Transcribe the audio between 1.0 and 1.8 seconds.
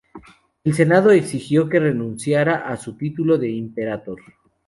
le exigió que